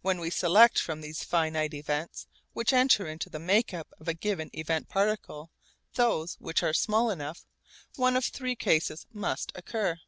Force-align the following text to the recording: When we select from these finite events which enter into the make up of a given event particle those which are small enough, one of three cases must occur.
When 0.00 0.20
we 0.20 0.30
select 0.30 0.78
from 0.78 1.02
these 1.02 1.22
finite 1.22 1.74
events 1.74 2.26
which 2.54 2.72
enter 2.72 3.06
into 3.06 3.28
the 3.28 3.38
make 3.38 3.74
up 3.74 3.92
of 4.00 4.08
a 4.08 4.14
given 4.14 4.48
event 4.54 4.88
particle 4.88 5.50
those 5.96 6.36
which 6.36 6.62
are 6.62 6.72
small 6.72 7.10
enough, 7.10 7.44
one 7.96 8.16
of 8.16 8.24
three 8.24 8.56
cases 8.56 9.06
must 9.12 9.52
occur. 9.54 10.00